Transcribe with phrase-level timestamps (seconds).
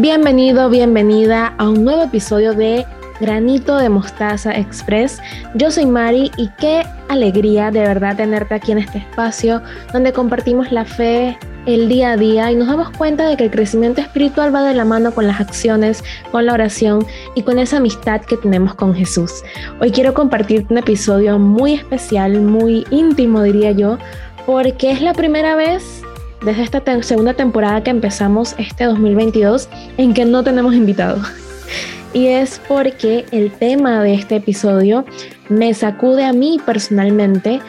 [0.00, 2.86] Bienvenido, bienvenida a un nuevo episodio de
[3.20, 5.20] Granito de Mostaza Express.
[5.56, 9.60] Yo soy Mari y qué alegría de verdad tenerte aquí en este espacio
[9.92, 13.50] donde compartimos la fe el día a día y nos damos cuenta de que el
[13.50, 17.78] crecimiento espiritual va de la mano con las acciones, con la oración y con esa
[17.78, 19.42] amistad que tenemos con Jesús.
[19.80, 23.98] Hoy quiero compartirte un episodio muy especial, muy íntimo diría yo,
[24.46, 26.02] porque es la primera vez
[26.44, 31.22] desde esta segunda temporada que empezamos este 2022 en que no tenemos invitado.
[32.14, 35.04] Y es porque el tema de este episodio
[35.50, 37.60] me sacude a mí personalmente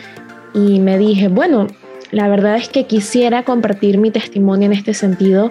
[0.53, 1.67] y me dije, bueno,
[2.11, 5.49] la verdad es que quisiera compartir mi testimonio en este sentido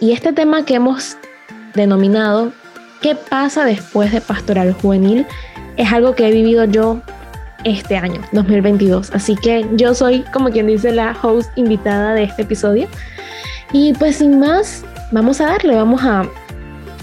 [0.00, 1.16] y este tema que hemos
[1.76, 2.52] denominado
[3.04, 5.26] ¿Qué pasa después de Pastoral Juvenil?
[5.76, 7.02] es algo que he vivido yo
[7.64, 9.10] este año, 2022.
[9.12, 12.88] Así que yo soy, como quien dice, la host invitada de este episodio.
[13.72, 16.24] Y pues sin más, vamos a darle, vamos a,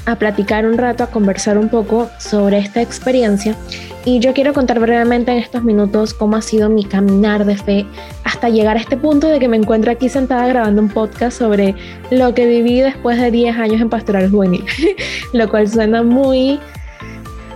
[0.05, 3.55] a platicar un rato, a conversar un poco sobre esta experiencia.
[4.03, 7.85] Y yo quiero contar brevemente en estos minutos cómo ha sido mi caminar de fe
[8.23, 11.75] hasta llegar a este punto de que me encuentro aquí sentada grabando un podcast sobre
[12.09, 14.65] lo que viví después de 10 años en pastoral juvenil,
[15.33, 16.59] lo cual suena muy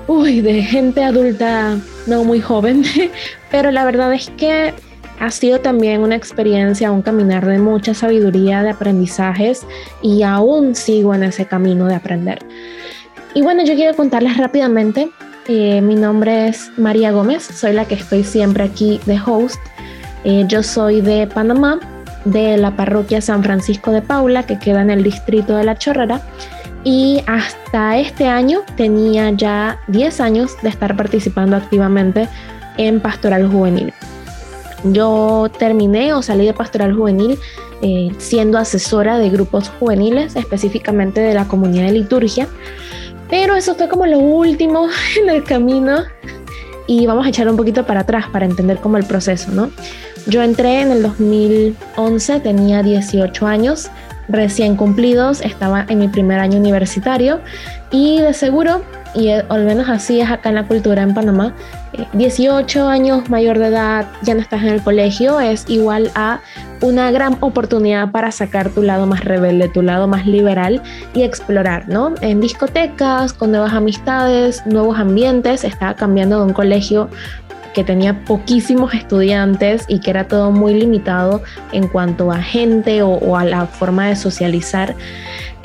[0.08, 2.84] uy, de gente adulta no muy joven,
[3.52, 4.73] pero la verdad es que
[5.20, 9.66] ha sido también una experiencia, un caminar de mucha sabiduría, de aprendizajes
[10.02, 12.39] y aún sigo en ese camino de aprender.
[13.33, 15.09] Y bueno, yo quiero contarles rápidamente,
[15.48, 19.59] eh, mi nombre es María Gómez, soy la que estoy siempre aquí de host.
[20.23, 21.80] Eh, yo soy de Panamá,
[22.26, 26.22] de la parroquia San Francisco de Paula, que queda en el distrito de La Chorrera
[26.86, 32.30] y hasta este año tenía ya 10 años de estar participando activamente
[32.77, 33.92] en pastoral juvenil.
[34.83, 37.39] Yo terminé o salí de pastoral juvenil
[37.81, 42.47] eh, siendo asesora de grupos juveniles, específicamente de la comunidad de liturgia,
[43.31, 44.87] pero eso fue como lo último
[45.20, 46.04] en el camino
[46.86, 49.71] y vamos a echar un poquito para atrás para entender cómo el proceso, ¿no?
[50.27, 53.89] Yo entré en el 2011, tenía 18 años,
[54.27, 57.39] recién cumplidos, estaba en mi primer año universitario
[57.91, 58.81] y de seguro,
[59.13, 61.53] y al menos así es acá en la cultura en Panamá,
[62.13, 66.41] 18 eh, años mayor de edad, ya no estás en el colegio, es igual a
[66.81, 70.81] una gran oportunidad para sacar tu lado más rebelde, tu lado más liberal
[71.13, 72.13] y explorar, ¿no?
[72.21, 77.09] En discotecas, con nuevas amistades, nuevos ambientes, estaba cambiando de un colegio
[77.75, 81.43] que tenía poquísimos estudiantes y que era todo muy limitado
[81.73, 84.95] en cuanto a gente o, a la forma de socializar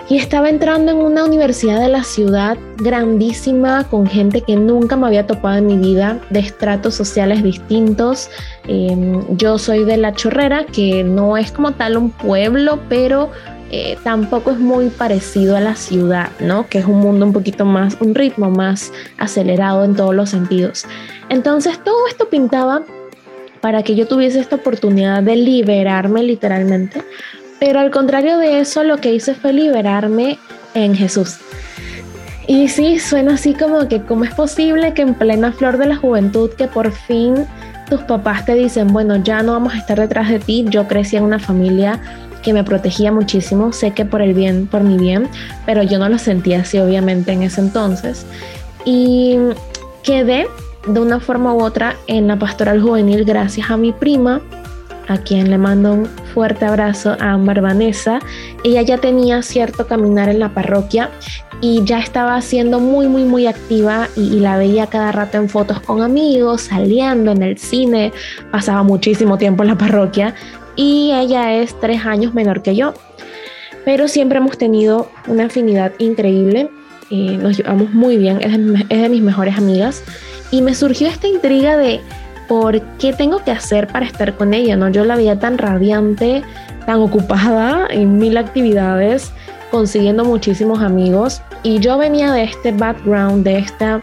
[0.09, 5.07] y estaba entrando en una universidad de la ciudad grandísima con gente que nunca me
[5.07, 8.29] había topado en mi vida, de estratos sociales distintos.
[8.67, 13.31] Em, yo soy de La Chorrera, que no es como tal un pueblo, pero
[13.73, 16.67] eh, tampoco es muy parecido a la ciudad, ¿no?
[16.69, 20.87] Que es un mundo un poquito más, un ritmo más acelerado en todos los sentidos.
[21.29, 22.83] Entonces todo esto pintaba
[23.61, 27.03] para que yo tuviese esta oportunidad de liberarme literalmente,
[27.61, 30.39] pero al contrario de eso lo que hice fue liberarme
[30.75, 31.37] en Jesús.
[32.49, 35.97] Y sí, suena así como que cómo es posible que en plena flor de la
[35.97, 37.47] juventud que por fin
[37.89, 41.17] tus papás te dicen, bueno, ya no vamos a estar detrás de ti, yo crecí
[41.17, 42.01] en una familia
[42.43, 45.29] que me protegía muchísimo, sé que por el bien, por mi bien,
[45.67, 48.27] pero yo no lo sentía así obviamente en ese entonces.
[48.85, 49.37] Y
[50.03, 50.47] quedé
[50.87, 54.41] de una forma u otra en la pastoral juvenil gracias a mi prima,
[55.09, 58.21] a quien le mando un fuerte abrazo a Ámbar Vanessa.
[58.65, 61.11] Ella ya tenía cierto caminar en la parroquia
[61.61, 65.49] y ya estaba siendo muy, muy, muy activa y, y, la veía cada rato en
[65.49, 68.13] fotos con amigos, saliendo en el cine,
[68.51, 70.35] pasaba muchísimo tiempo en la parroquia
[70.77, 72.95] y ella es tres años menor que yo.
[73.85, 76.71] Pero siempre hemos tenido una afinidad increíble,
[77.11, 80.05] eh, nos llevamos muy bien, es de, mis mejores amigas
[80.53, 82.01] y me surgió esta intriga de
[82.47, 84.89] por qué tengo que hacer para estar con ella, ¿no?
[84.91, 86.43] Yo la veía tan radiante,
[86.87, 89.33] tan ocupada en mil actividades,
[89.71, 94.03] consiguiendo muchísimos amigos y yo venía de este background, de esta,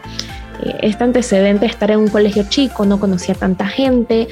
[0.62, 4.28] eh, este antecedente de estar en un colegio chico, no conocía tanta gente,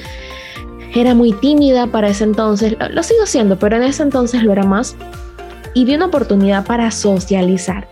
[0.97, 4.63] era muy tímida para ese entonces, lo sigo siendo, pero en ese entonces lo era
[4.63, 4.95] más.
[5.73, 7.87] Y vi una oportunidad para socializar.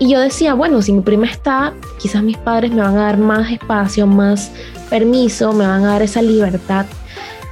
[0.00, 3.18] Y yo decía, bueno, si mi prima está, quizás mis padres me van a dar
[3.18, 4.50] más espacio, más
[4.90, 6.86] permiso, me van a dar esa libertad.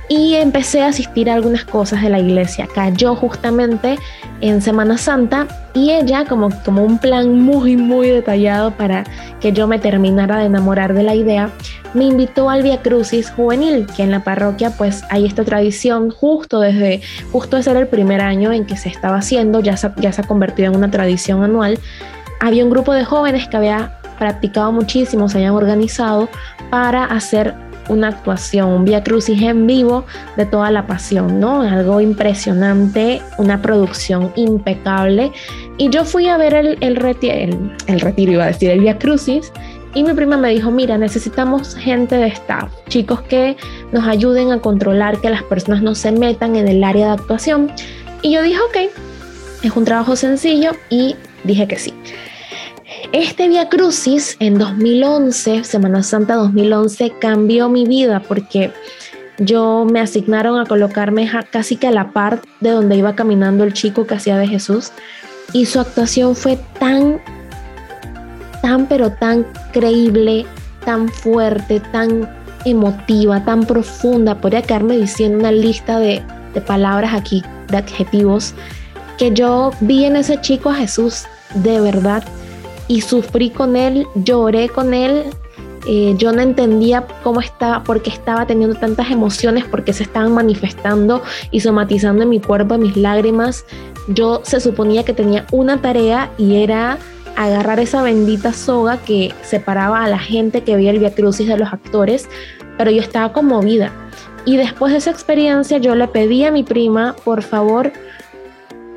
[0.09, 2.69] Y empecé a asistir a algunas cosas de la iglesia.
[2.73, 3.99] Cayó justamente
[4.41, 9.05] en Semana Santa y ella, como, como un plan muy, muy detallado para
[9.41, 11.51] que yo me terminara de enamorar de la idea,
[11.95, 16.61] me invitó al Via Crucis juvenil, que en la parroquia pues hay esta tradición justo
[16.61, 17.01] desde,
[17.33, 20.25] justo ese era el primer año en que se estaba haciendo, ya ya se ha
[20.25, 21.79] convertido en una tradición anual.
[22.41, 26.29] Había un grupo de jóvenes que había practicado muchísimo, se habían organizado
[26.71, 27.55] para hacer
[27.89, 30.05] una actuación, un Via Crucis en vivo
[30.37, 31.63] de toda la pasión, ¿no?
[31.63, 35.33] Algo impresionante, una producción impecable.
[35.79, 39.53] Y yo fui a ver el, el, el, retiro, iba a decir, el Via Crucis,
[39.95, 43.57] y mi prima me dijo, mira, necesitamos gente de staff, chicos que
[43.93, 47.73] nos ayuden a controlar que las personas no se metan en el área de actuación.
[48.21, 48.93] Y yo dije, ok,
[49.63, 51.95] es un trabajo sencillo y dije que sí.
[53.11, 58.73] Este Via Crucis en 2011, Semana Santa 2011, cambió mi vida porque
[59.39, 63.73] yo me asignaron a colocarme casi que a la par de donde iba caminando el
[63.73, 64.93] chico que hacía de Jesús
[65.53, 67.21] y su actuación fue tan,
[68.63, 70.47] tan, pero tan creíble,
[70.85, 72.31] tan fuerte, tan
[72.65, 74.41] emotiva, tan profunda.
[74.41, 76.23] Podría quedarme diciendo una lista de,
[76.55, 78.55] de palabras aquí, de adjetivos,
[79.19, 81.25] que yo vi en ese chico a Jesús
[81.55, 82.23] de verdad
[82.89, 85.25] y sufrí con él, lloré con él.
[85.89, 90.33] Eh, yo no entendía cómo estaba, por qué estaba teniendo tantas emociones, porque se estaban
[90.33, 93.65] manifestando y somatizando en mi cuerpo, mis lágrimas.
[94.09, 96.99] Yo se suponía que tenía una tarea y era
[97.37, 101.59] agarrar esa bendita soga que separaba a la gente que veía el Via Crucis de
[101.59, 102.29] los actores,
[102.79, 103.93] pero yo estaba conmovida.
[104.45, 107.93] Y después de esa experiencia yo le pedí a mi prima, por favor,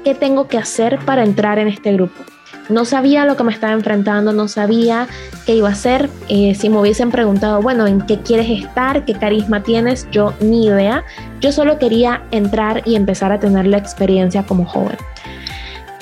[0.03, 2.23] ¿qué tengo que hacer para entrar en este grupo?
[2.69, 5.07] No sabía lo que me estaba enfrentando, no sabía
[5.45, 6.09] qué iba a hacer.
[6.27, 9.05] Eh, si me hubiesen preguntado, bueno, ¿en qué quieres estar?
[9.05, 10.07] ¿Qué carisma tienes?
[10.11, 11.03] Yo ni idea.
[11.41, 14.97] Yo solo quería entrar y empezar a tener la experiencia como joven.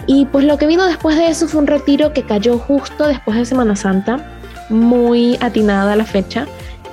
[0.07, 3.37] Y pues lo que vino después de eso fue un retiro que cayó justo después
[3.37, 4.19] de Semana Santa,
[4.69, 6.47] muy atinada la fecha.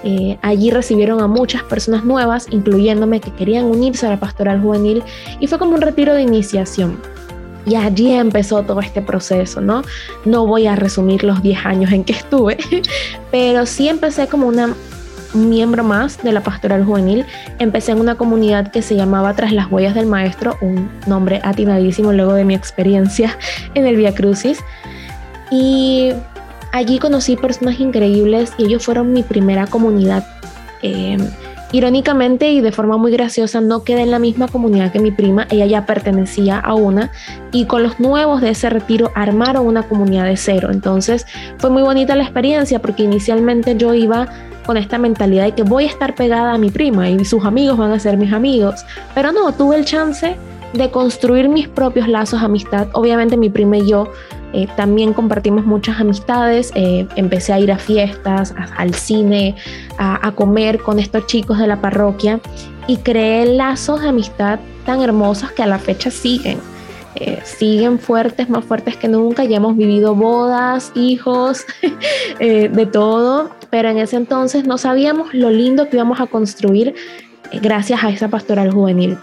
[0.05, 5.03] Eh, allí recibieron a muchas personas nuevas, incluyéndome, que querían unirse a la pastoral juvenil
[5.41, 6.99] y fue como un retiro de iniciación.
[7.67, 9.83] Y allí empezó todo este proceso, ¿no?
[10.25, 12.59] No voy a resumir los 10 años en que estuve,
[13.31, 14.75] pero sí empecé como una
[15.35, 17.25] miembro más de la pastoral juvenil.
[17.59, 22.13] Empecé en una comunidad que se llamaba Tras las huellas del maestro, un nombre atinadísimo
[22.13, 23.37] luego de mi experiencia
[23.75, 24.59] en el Via Crucis.
[25.51, 26.13] Y
[26.73, 30.25] allí conocí personas increíbles y ellos fueron mi primera comunidad.
[30.83, 31.17] Eh,
[31.73, 35.47] Irónicamente y de forma muy graciosa, no quedé en la misma comunidad que mi prima,
[35.51, 37.11] ella ya pertenecía a una
[37.51, 40.69] y con los nuevos de ese retiro armaron una comunidad de cero.
[40.71, 41.27] Entonces
[41.59, 44.29] fue muy bonita la experiencia porque inicialmente yo iba
[44.65, 47.77] con esta mentalidad de que voy a estar pegada a mi prima y sus amigos
[47.77, 48.85] van a ser mis amigos,
[49.15, 50.37] pero no, tuve el chance
[50.91, 52.89] construir mis propios lazos de amistad.
[52.93, 54.11] Obviamente mi prima y yo
[54.53, 59.57] eh, también compartimos muchas amistades, eh, empecé a ir a fiestas, al cine,
[59.99, 62.41] a, comer con estos chicos de la parroquia
[62.87, 66.59] y creé lazos de amistad tan hermosos que a la fecha siguen.
[67.17, 69.45] Eh, siguen fuertes, más fuertes que nunca.
[69.45, 71.65] Ya hemos vivido bodas, hijos,
[72.39, 76.95] de todo, pero en ese entonces no sabíamos lo lindo que íbamos a construir
[77.61, 79.19] gracias a esa pastoral juvenil.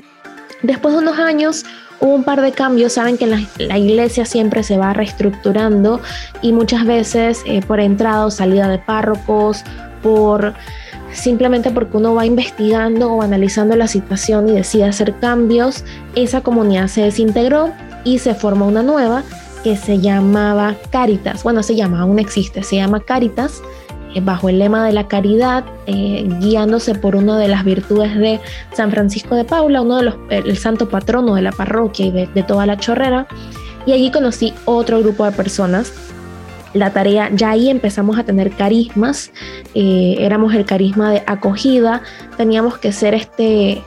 [0.63, 1.65] Después de unos años
[1.99, 6.01] hubo un par de cambios, saben que la, iglesia siempre se va reestructurando
[6.41, 9.63] y muchas veces eh, por entrada o salida de párrocos,
[10.01, 10.53] por
[11.13, 15.83] simplemente porque uno va investigando o analizando la situación y decide hacer cambios,
[16.15, 17.71] esa comunidad se desintegró
[18.03, 19.23] y se formó una nueva
[19.63, 21.43] que se llamaba Caritas.
[21.43, 23.61] Bueno, se llama, aún existe, se llama Caritas
[24.19, 28.39] bajo el lema de la caridad, eh, guiándose por una de las virtudes de
[28.73, 32.43] San Francisco de Paula, uno de los, el santo patrono de la parroquia y de,
[32.43, 33.27] toda la chorrera.
[33.85, 35.93] Y allí conocí otro grupo de personas.
[36.73, 39.31] La tarea, ya ahí empezamos a tener carismas,
[39.75, 42.01] eh, éramos el carisma de acogida,
[42.37, 43.81] teníamos que ser este,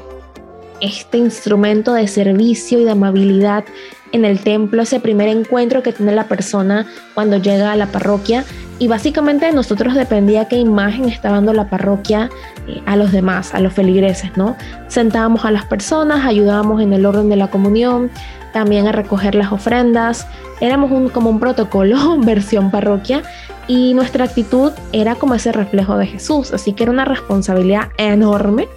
[0.81, 3.65] este instrumento de servicio y de amabilidad
[4.13, 8.45] en el templo, ese primer encuentro que tiene la persona cuando llega a la parroquia
[8.79, 12.29] y básicamente de nosotros dependía qué imagen estaba dando la parroquia
[12.67, 14.57] eh, a los demás, a los feligreses, ¿no?
[14.89, 18.11] Sentábamos a las personas, ayudábamos en el orden de la comunión,
[18.53, 20.27] también a recoger las ofrendas,
[20.61, 23.23] éramos un, como un protocolo versión parroquia
[23.69, 28.69] y nuestra actitud era como ese reflejo de Jesús, así que era una responsabilidad enorme.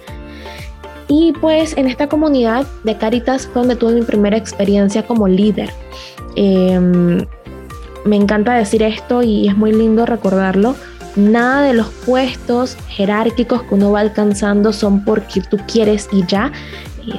[1.10, 5.70] Y pues en esta comunidad de Caritas fue donde tuve mi primera experiencia como líder.
[6.36, 7.26] Eh,
[8.04, 10.76] me encanta decir esto y es muy lindo recordarlo
[11.18, 16.52] nada de los puestos jerárquicos que uno va alcanzando son porque tú quieres y ya.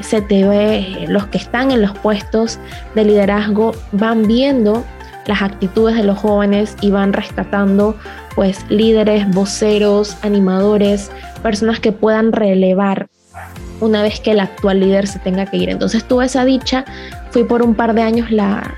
[0.01, 2.59] Se te ve, los que están en los puestos
[2.95, 4.86] de liderazgo van viendo
[5.25, 7.95] las actitudes de los jóvenes y van rescatando
[8.36, 13.07] pues líderes, voceros, animadores, personas que puedan relevar
[13.81, 15.69] una vez que el actual líder se tenga que ir.
[15.69, 16.86] Entonces tuve esa dicha,
[17.31, 18.75] fui por un par de años la,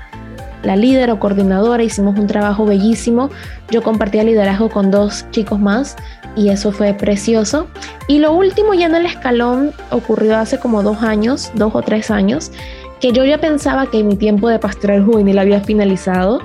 [0.62, 3.30] la líder o coordinadora, hicimos un trabajo bellísimo,
[3.70, 5.96] yo compartía liderazgo con dos chicos más
[6.36, 7.66] y eso fue precioso.
[8.08, 12.10] Y lo último ya en el escalón ocurrió hace como dos años, dos o tres
[12.10, 12.52] años,
[13.00, 16.40] que yo ya pensaba que mi tiempo de pastoral juvenil había finalizado,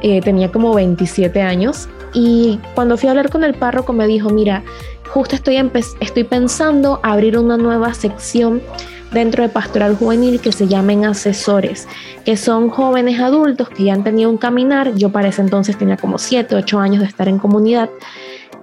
[0.00, 4.30] eh, tenía como 27 años y cuando fui a hablar con el párroco me dijo,
[4.30, 4.62] mira,
[5.10, 5.56] justo estoy,
[6.00, 8.62] estoy pensando abrir una nueva sección
[9.12, 11.88] dentro de Pastoral Juvenil que se llamen asesores,
[12.24, 15.96] que son jóvenes adultos que ya han tenido un caminar, yo para ese entonces tenía
[15.96, 17.90] como 7, 8 años de estar en comunidad,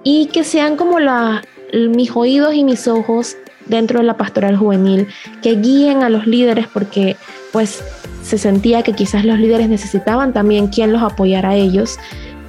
[0.02, 3.36] y que sean como la, mis oídos y mis ojos
[3.66, 5.08] dentro de la pastoral juvenil,
[5.42, 7.16] que guíen a los líderes porque
[7.52, 7.82] pues
[8.22, 11.98] se sentía que quizás los líderes necesitaban también quien los apoyara a ellos.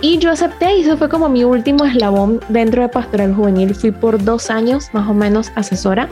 [0.01, 3.74] Y yo acepté y eso fue como mi último eslabón dentro de Pastoral Juvenil.
[3.74, 6.08] Fui por dos años más o menos asesora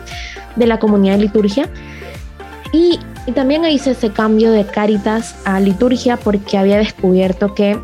[0.55, 1.69] de la comunidad de liturgia.
[2.71, 2.99] Y,
[3.33, 7.79] también hice ese cambio de Caritas a liturgia porque había descubierto que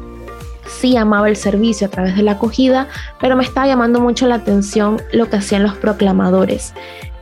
[0.67, 2.87] sí amaba el servicio a través de la acogida,
[3.19, 6.73] pero me estaba llamando mucho la atención lo que hacían los proclamadores.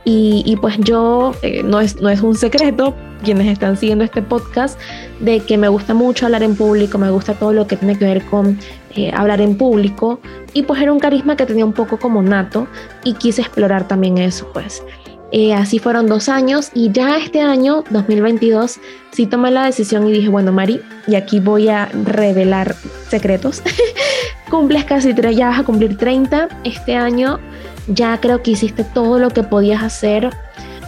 [0.04, 4.80] Y, pues yo, eh, no, es, no es un secreto, quienes están siguiendo este podcast,
[5.20, 8.06] de que me gusta mucho hablar en público, me gusta todo lo que tiene que
[8.06, 8.58] ver con
[8.96, 10.18] eh, hablar en público.
[10.52, 12.66] Y pues era un carisma que tenía un poco como nato
[13.04, 14.82] y quise explorar también eso, pues.
[15.32, 18.80] Eh, así fueron dos años y ya este año, 2022,
[19.12, 22.74] sí tomé la decisión y dije, bueno, Mari, y aquí voy a revelar
[23.08, 23.62] secretos.
[24.50, 27.38] Cumples casi tres, ya vas a cumplir 30 este año
[27.94, 30.30] ya creo que hiciste todo lo que podías hacer.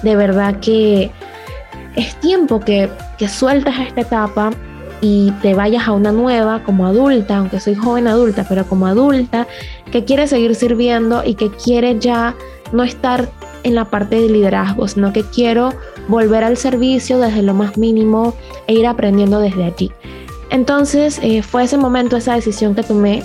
[0.02, 1.10] De verdad que
[1.96, 4.50] es tiempo que, que sueltas esta etapa
[5.00, 9.46] y te vayas a una nueva como adulta, aunque soy joven adulta, pero como adulta,
[9.90, 12.34] que quiere seguir sirviendo y que quiere ya
[12.72, 13.28] no estar
[13.64, 15.72] en la parte de liderazgo, sino que quiero
[16.08, 18.34] volver al servicio desde lo más mínimo
[18.66, 19.92] e ir aprendiendo desde allí.
[20.50, 23.22] Entonces eh, fue ese momento, esa decisión que tomé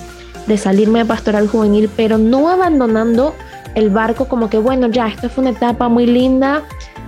[0.48, 3.34] de salirme de pastoral juvenil, pero no abandonando
[3.74, 6.62] el barco como que, bueno, ya, esta fue una etapa muy linda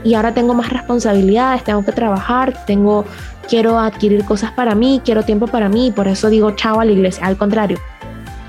[0.04, 3.04] y ahora tengo más responsabilidades, tengo que trabajar, tengo,
[3.49, 6.92] quiero adquirir cosas para mí, quiero tiempo para mí, por eso digo chao a la
[6.92, 7.78] iglesia, al contrario.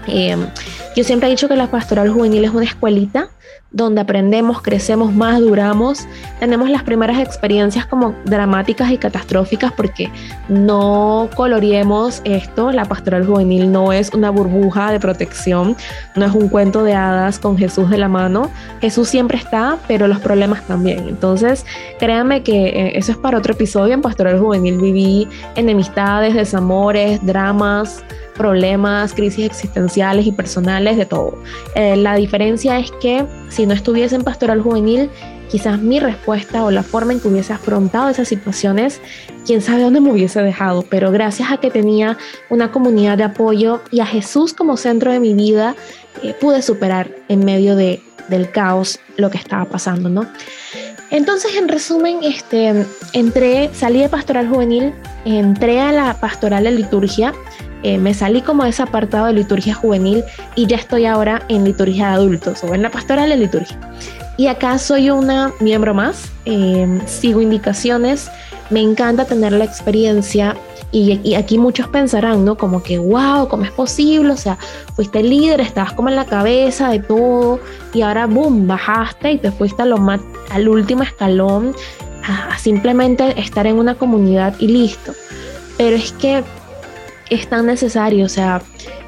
[0.08, 0.36] Eh,
[0.96, 3.30] yo siempre he dicho que la pastoral juvenil es una escuelita
[3.72, 6.06] donde aprendemos, crecemos, más duramos,
[6.40, 10.12] tenemos las primeras experiencias como dramáticas y catastróficas porque
[10.50, 15.78] no coloriemos esto, la pastoral juvenil no es una burbuja de protección,
[16.16, 18.52] no es un cuento de hadas con Jesús de la mano,
[18.82, 21.08] Jesús siempre está, pero los problemas también.
[21.08, 21.66] Entonces,
[21.98, 28.04] créanme que eh, eso es para otro episodio, en pastoral juvenil viví enemistades, desamores, dramas,
[28.36, 31.38] problemas, crisis existenciales y personales, de todo.
[31.76, 35.10] Eh, la diferencia es que si no estuviese en pastoral juvenil,
[35.50, 39.02] quizás mi respuesta o la forma en que hubiese afrontado esas situaciones,
[39.46, 42.18] quién sabe dónde me hubiese dejado, pero gracias a que tenía
[42.50, 45.76] una comunidad de apoyo y a Jesús como centro de mi vida,
[46.24, 50.26] eh, pude superar en medio de, del caos lo que estaba pasando, ¿no?
[51.12, 54.94] Entonces, en resumen, este, entré, salí de pastoral juvenil,
[55.26, 57.34] entré a la pastoral de liturgia,
[57.84, 60.24] eh, me salí como de ese apartado de liturgia juvenil
[60.56, 63.80] y ya estoy ahora en liturgia de adultos o en la pastoral de liturgia.
[64.38, 68.30] Y acá soy una miembro más, eh, sigo indicaciones,
[68.70, 70.56] me encanta tener la experiencia
[70.94, 72.58] y, aquí muchos pensarán, ¿no?
[72.58, 74.34] Como que, wow, ¿cómo es posible?
[74.34, 74.58] O sea,
[74.96, 77.60] fuiste líder, estabas como en la cabeza de todo
[77.94, 80.20] y ahora, boom, bajaste y te fuiste a lo más,
[80.50, 81.74] al último escalón
[82.58, 85.14] simplemente estar en una comunidad y listo.
[85.78, 86.44] Pero es que
[87.32, 88.62] es tan necesario, o sea,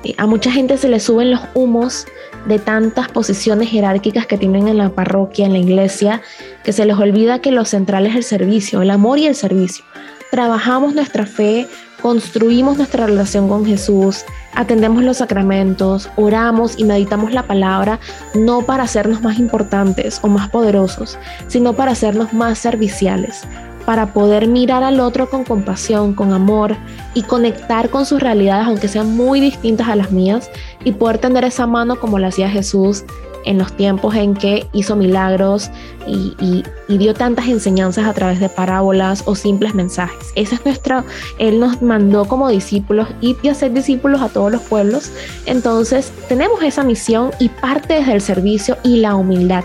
[0.04, 2.08] eh, a mucha gente se le suben los humos
[2.48, 6.22] de tantas posiciones jerárquicas que tienen en la parroquia, en la iglesia,
[6.64, 9.84] que se les olvida que lo central es el servicio, el amor y el servicio.
[10.32, 11.68] Trabajamos nuestra fe,
[12.02, 14.24] construimos nuestra relación con Jesús,
[14.56, 18.00] atendemos los sacramentos, oramos y meditamos la palabra
[18.34, 23.44] no para hacernos más importantes o más poderosos, sino para hacernos más serviciales,
[23.86, 26.76] para poder mirar al otro con compasión, con amor
[27.14, 30.50] y conectar con sus realidades, aunque sean muy distintas a las mías,
[30.84, 33.04] y poder tender esa mano como lo hacía Jesús
[33.46, 35.70] en los tiempos en que hizo milagros
[36.08, 40.32] y, dio tantas enseñanzas a través de parábolas o simples mensajes.
[40.36, 41.04] Ese es nuestro,
[41.40, 45.12] Él nos mandó como discípulos y a ser discípulos a todos los pueblos.
[45.46, 49.64] Entonces tenemos esa misión y parte desde el servicio y la humildad.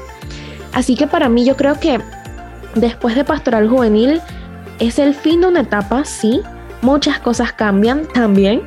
[0.72, 2.00] Así que para mí yo creo que
[2.80, 4.20] después de pastoral juvenil
[4.78, 6.40] es el fin de una etapa, sí,
[6.82, 8.62] muchas cosas cambian también,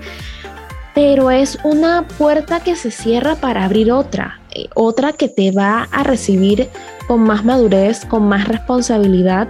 [0.94, 5.88] pero es una puerta que se cierra para abrir otra, eh, otra que te va
[5.92, 6.70] a recibir
[7.08, 9.48] con más madurez, con más responsabilidad,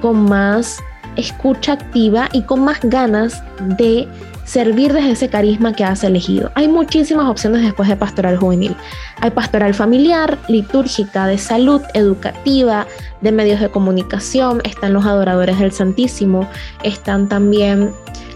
[0.00, 0.78] con más
[1.16, 4.08] escucha activa y con más ganas de
[4.44, 6.50] servir desde ese carisma que has elegido.
[6.54, 8.74] Hay muchísimas opciones después de pastoral juvenil.
[9.20, 12.86] Hay pastoral familiar, litúrgica, de salud, educativa,
[13.20, 16.48] de medios de comunicación, están los adoradores del Santísimo,
[16.82, 17.92] están también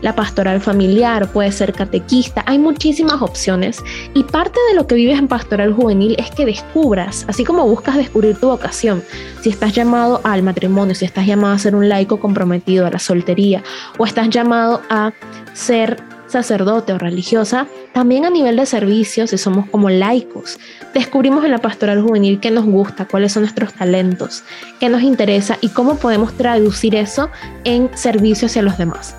[0.06, 3.82] la pastoral familiar, puede ser catequista, hay muchísimas opciones
[4.14, 7.96] y parte de lo que vives en pastoral juvenil es que descubras, así como buscas
[7.96, 9.02] descubrir tu vocación,
[9.40, 13.00] si estás llamado al matrimonio, si estás llamado a ser un laico comprometido a la
[13.00, 13.64] soltería
[13.98, 15.10] o estás llamado a
[15.54, 15.96] ser
[16.28, 20.60] sacerdote o religiosa, también a nivel de servicio, si somos como laicos,
[20.94, 24.44] descubrimos en la pastoral juvenil qué nos gusta, cuáles son nuestros talentos,
[24.78, 27.28] qué nos interesa y cómo podemos traducir eso
[27.64, 29.16] en servicio hacia los demás.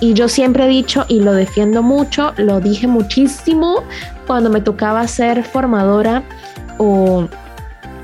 [0.00, 3.84] Y yo siempre he dicho y lo defiendo mucho, lo dije muchísimo
[4.26, 6.22] cuando me tocaba ser formadora
[6.78, 7.28] o,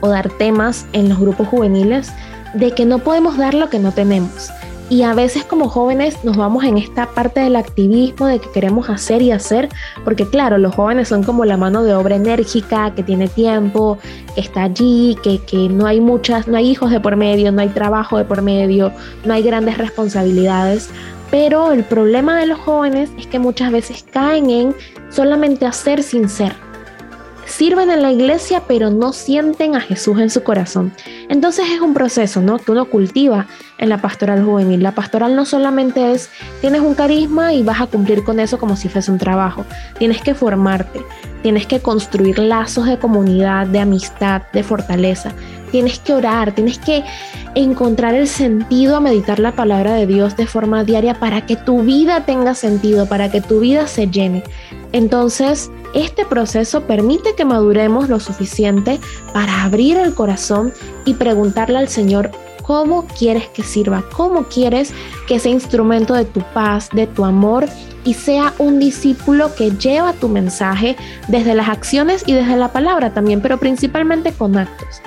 [0.02, 2.12] dar temas en los grupos juveniles,
[2.54, 4.50] de que no podemos dar lo que no tenemos.
[4.88, 8.88] Y a veces como jóvenes nos vamos en esta parte del activismo de que queremos
[8.88, 9.68] hacer y hacer,
[10.04, 13.98] porque claro, los jóvenes son como la mano de obra enérgica, que tiene tiempo,
[14.36, 17.62] que está allí, que, que no hay muchas, no hay hijos de por medio, no
[17.62, 18.92] hay trabajo de por medio,
[19.24, 20.88] no hay grandes responsabilidades.
[21.30, 24.75] Pero el problema de los jóvenes es que muchas veces caen en
[25.11, 26.54] solamente hacer sin ser
[27.47, 30.92] sirven en la iglesia pero no sienten a Jesús en su corazón.
[31.28, 32.59] Entonces es un proceso, ¿no?
[32.59, 33.47] Que uno cultiva
[33.78, 34.83] en la pastoral juvenil.
[34.83, 36.30] La pastoral no solamente es,
[36.61, 39.64] tienes un carisma y vas a cumplir con eso como si fuese un trabajo.
[39.99, 41.00] Tienes que formarte,
[41.42, 45.33] tienes que construir lazos de comunidad, de amistad, de fortaleza.
[45.70, 47.04] Tienes que orar, tienes que
[47.54, 51.82] encontrar el sentido a meditar la palabra de Dios de forma diaria para que tu
[51.82, 54.42] vida tenga sentido, para que tu vida se llene.
[54.92, 59.00] Entonces, este proceso permite que maduremos lo suficiente
[59.32, 60.73] para abrir el corazón
[61.04, 62.30] y preguntarle al Señor
[62.62, 64.92] cómo quieres que sirva, cómo quieres
[65.26, 67.66] que ese instrumento de tu paz, de tu amor
[68.05, 70.96] y sea un discípulo que lleva tu mensaje
[71.29, 75.00] desde las acciones y desde la palabra también, pero principalmente con actos.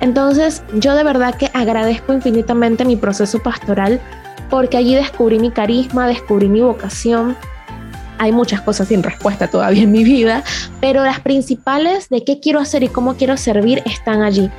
[0.00, 4.00] Entonces yo de verdad que agradezco infinitamente mi proceso pastoral
[4.50, 7.36] porque allí descubrí mi carisma, descubrí mi vocación,
[8.18, 10.42] hay muchas cosas sin respuesta todavía en mi vida,
[10.80, 14.50] pero las principales de qué quiero hacer y cómo quiero servir están allí.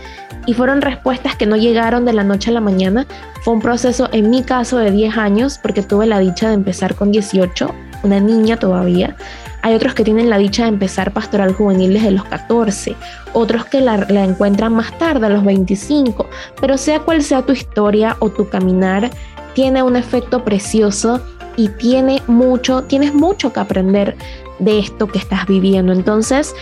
[0.45, 3.05] Y fueron respuestas que no llegaron de la noche a la mañana.
[3.43, 6.95] Fue un proceso, en mi caso, de 10 años, porque tuve la dicha de empezar
[6.95, 7.73] con 18,
[8.03, 9.17] una niña todavía.
[9.67, 12.95] Hay otros que tienen la dicha de empezar pastoral juvenil desde los 14,
[13.33, 16.25] otros que la, encuentran más tarde, a los 25,
[16.61, 19.11] pero sea cual sea tu historia o tu caminar,
[19.55, 21.19] tiene un efecto precioso
[21.57, 24.15] y tiene mucho, tienes mucho que aprender
[24.59, 25.91] de esto que estás viviendo.
[25.91, 26.55] Entonces,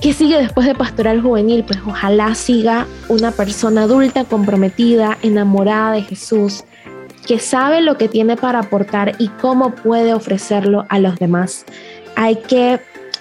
[0.00, 1.62] ¿qué sigue después de pastoral juvenil?
[1.64, 6.64] Pues ojalá siga una persona adulta, comprometida, enamorada de Jesús,
[7.26, 11.66] que sabe lo que tiene para aportar y cómo puede ofrecerlo a los demás.
[12.16, 12.74] Hay que,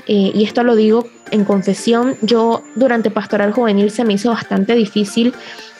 [0.07, 4.73] eh, y esto lo digo en confesión, yo durante pastoral juvenil se me hizo bastante
[4.73, 5.33] difícil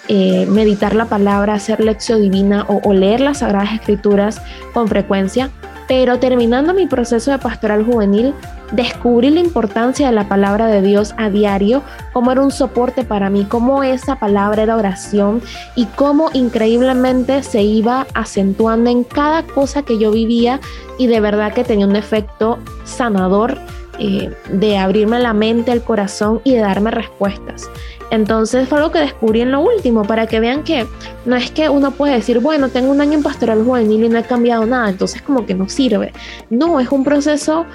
[0.08, 4.42] eh, meditar la palabra, hacer lección divina o, leer las Sagradas Escrituras
[4.74, 5.52] con frecuencia,
[5.90, 8.36] pero terminando mi proceso de pastoral juvenil,
[8.72, 11.82] descubrí la importancia de la palabra de Dios a diario,
[12.14, 15.42] cómo era un soporte para mí, cómo esa palabra era oración
[15.76, 20.60] y cómo increíblemente se iba acentuando en cada cosa que yo vivía
[21.00, 23.58] y de verdad que tenía un efecto sanador
[23.98, 27.68] eh, de abrirme la mente, el corazón y de darme respuestas.
[28.12, 30.88] Entonces fue algo que descubrí en lo último, para que vean que
[31.26, 34.18] no es que uno puede decir, bueno, tengo un año en pastoral juvenil y no
[34.20, 36.14] he cambiado nada, entonces como que no sirve.
[36.50, 37.66] No, es un proceso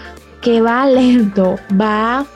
[0.40, 2.26] que va lento, va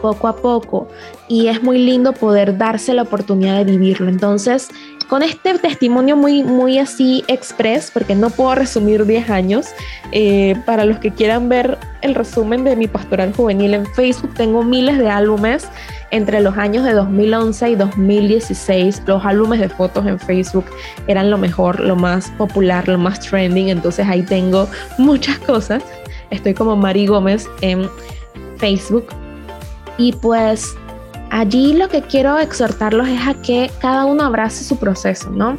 [0.00, 0.88] poco a poco
[1.28, 4.08] y es muy lindo poder darse la oportunidad de vivirlo.
[4.08, 4.68] Entonces,
[5.08, 9.66] con este testimonio muy, muy así express, porque no puedo resumir 10 años,
[10.12, 14.62] eh, para los que quieran ver el resumen de mi pastoral juvenil en Facebook, tengo
[14.62, 15.68] miles de álbumes
[16.14, 19.02] entre los años de 2011 y 2016.
[19.06, 20.64] Los álbumes de fotos en Facebook
[21.08, 25.82] eran lo mejor, lo más popular, lo más trending, entonces ahí tengo muchas cosas.
[26.30, 27.90] Estoy como Mari Gómez en
[28.58, 29.06] Facebook
[29.98, 30.76] y pues
[31.30, 35.56] allí lo que quiero exhortarlos es a que cada uno abrace su proceso, ¿no?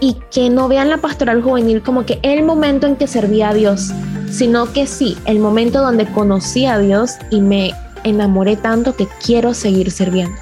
[0.00, 3.54] Y que no vean la pastoral juvenil como que el momento en que servía a
[3.54, 3.92] Dios,
[4.30, 9.54] sino que sí, el momento donde conocí a Dios y me enamoré tanto que quiero
[9.54, 10.36] seguir sirviendo.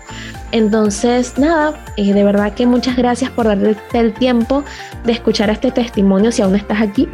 [0.50, 4.64] Entonces, nada, eh, de verdad que muchas gracias por darte el tiempo
[5.04, 7.08] de escuchar este testimonio si aún estás aquí.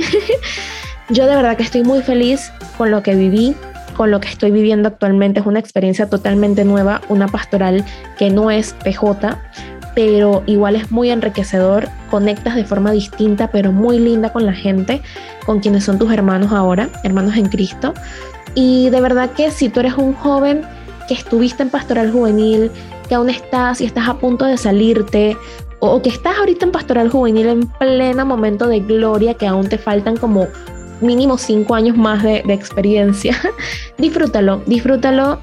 [1.09, 3.55] Yo de verdad que estoy muy feliz con lo que viví,
[3.97, 5.41] con lo que estoy viviendo actualmente.
[5.41, 7.85] Es una experiencia totalmente nueva, una pastoral
[8.17, 9.37] que no es PJ,
[9.95, 11.89] pero igual es muy enriquecedor.
[12.11, 15.03] Conectas de forma distinta, pero muy linda con la gente,
[15.45, 17.95] con quienes son tus hermanos ahora, hermanos en Cristo.
[18.55, 20.63] Y de verdad que si tú eres un joven
[21.09, 22.71] que estuviste en pastoral juvenil,
[23.09, 25.37] que aún estás y estás a punto de salirte,
[25.81, 29.77] o que estás ahorita en pastoral juvenil en pleno momento de gloria, que aún te
[29.77, 30.47] faltan como
[31.01, 33.37] mínimo cinco años más de, experiencia,
[33.99, 35.39] disfrútalo, disfrútalo.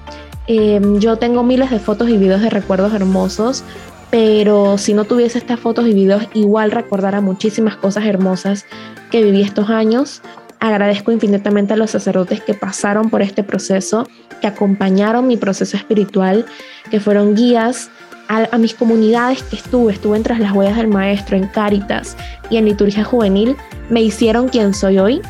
[0.47, 3.63] Em, yo tengo miles de fotos y videos de recuerdos hermosos,
[4.09, 8.65] pero si no tuviese estas fotos y videos, igual recordara muchísimas cosas hermosas
[9.11, 10.21] que viví estos años.
[10.61, 14.07] Agradezco infinitamente a los sacerdotes que pasaron por este proceso,
[14.41, 16.45] que acompañaron mi proceso espiritual,
[16.91, 17.89] que fueron guías
[18.27, 22.15] a, mis comunidades que estuve, estuve en Tras las Huellas del Maestro, en Cáritas
[22.51, 23.57] y en Liturgia Juvenil,
[23.89, 25.21] me hicieron quien soy hoy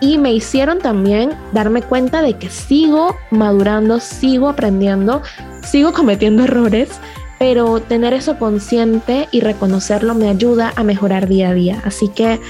[0.00, 5.22] y me hicieron también darme cuenta de que sigo madurando, sigo aprendiendo,
[5.62, 6.90] sigo cometiendo errores,
[7.38, 11.80] pero tener eso consciente y reconocerlo me ayuda a mejorar día a día.
[11.84, 12.40] Así que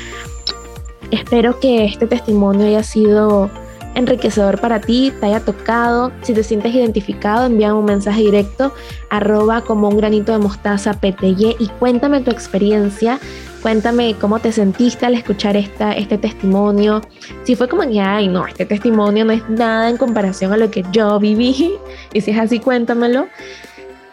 [1.10, 3.50] espero que este testimonio haya sido
[3.94, 6.12] enriquecedor para ti, te haya tocado.
[6.22, 8.72] Si te sientes identificado, envía un mensaje directo,
[9.08, 13.18] arroba como un granito de mostaza PTY y cuéntame tu experiencia
[13.62, 17.02] Cuéntame cómo te sentiste al escuchar esta, este testimonio.
[17.44, 20.70] Si fue como que, ay, no, este testimonio no es nada en comparación a lo
[20.70, 21.74] que yo viví.
[22.12, 23.28] Y si es así, cuéntamelo.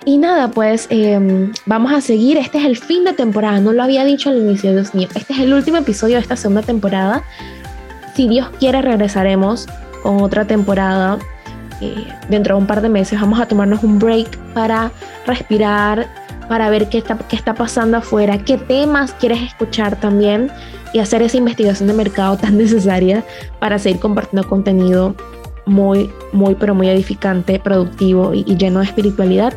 [0.07, 2.37] Y nada, pues em, vamos a seguir.
[2.37, 3.59] Este es el fin de temporada.
[3.59, 5.09] No lo había dicho al inicio, Dios mío.
[5.13, 7.23] Este es el último episodio de esta segunda temporada.
[8.15, 9.67] Si Dios quiere, regresaremos
[10.03, 11.17] con otra temporada.
[11.81, 14.93] Eh, dentro de un par de meses vamos a tomarnos un break para
[15.25, 16.07] respirar,
[16.47, 20.49] para ver qué está, qué está pasando afuera, qué temas quieres escuchar también
[20.93, 23.25] y hacer esa investigación de mercado tan necesaria
[23.59, 25.17] para seguir compartiendo contenido
[25.67, 29.53] muy, muy, pero muy edificante, productivo y, lleno de espiritualidad.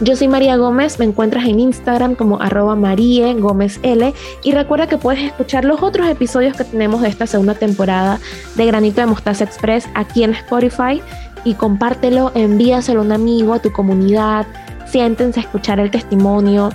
[0.00, 4.86] Yo soy María Gómez, me encuentras en Instagram como arroba Marie Gómez L y recuerda
[4.86, 8.20] que puedes escuchar los otros episodios que tenemos de esta segunda temporada
[8.54, 11.02] de Granito de Mostaza Express aquí en Spotify
[11.44, 14.46] y compártelo, envíaselo a un amigo, a tu comunidad,
[14.86, 16.70] siéntense a escuchar el testimonio.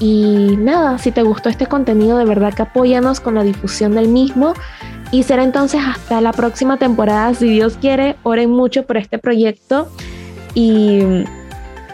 [0.00, 4.08] Y nada, si te gustó este contenido, de verdad que apóyanos con la difusión del
[4.08, 4.54] mismo.
[5.14, 9.88] Y será entonces hasta la próxima temporada, si Dios quiere, oren mucho por este proyecto.
[10.54, 11.02] Y,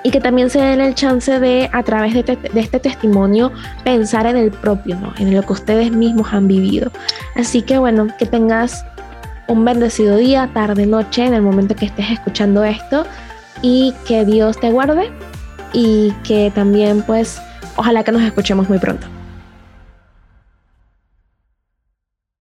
[0.02, 3.52] y que también se den el chance de, a través de, de, este testimonio,
[3.84, 5.12] pensar en el propio, ¿no?
[5.18, 6.92] en lo que ustedes mismos han vivido.
[7.36, 8.86] Así que bueno, que tengas
[9.48, 13.04] un bendecido día, tarde, noche, en el momento que estés escuchando esto.
[13.60, 15.12] Y que Dios te guarde
[15.74, 17.38] y que también pues
[17.76, 19.06] ojalá que nos escuchemos muy pronto.